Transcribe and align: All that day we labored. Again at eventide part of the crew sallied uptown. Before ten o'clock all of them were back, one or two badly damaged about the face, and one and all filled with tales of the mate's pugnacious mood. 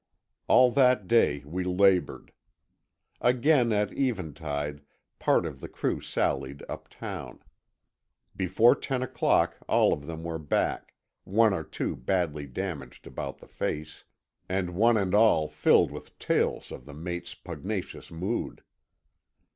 All 0.47 0.71
that 0.71 1.07
day 1.07 1.43
we 1.45 1.63
labored. 1.63 2.31
Again 3.21 3.71
at 3.71 3.93
eventide 3.93 4.81
part 5.19 5.45
of 5.45 5.59
the 5.59 5.67
crew 5.67 6.01
sallied 6.01 6.63
uptown. 6.67 7.43
Before 8.35 8.73
ten 8.73 9.03
o'clock 9.03 9.57
all 9.69 9.93
of 9.93 10.07
them 10.07 10.23
were 10.23 10.39
back, 10.39 10.95
one 11.23 11.53
or 11.53 11.63
two 11.63 11.95
badly 11.95 12.47
damaged 12.47 13.05
about 13.05 13.37
the 13.37 13.47
face, 13.47 14.03
and 14.49 14.71
one 14.73 14.97
and 14.97 15.13
all 15.13 15.47
filled 15.47 15.91
with 15.91 16.17
tales 16.17 16.71
of 16.71 16.85
the 16.87 16.95
mate's 16.95 17.35
pugnacious 17.35 18.09
mood. 18.09 18.63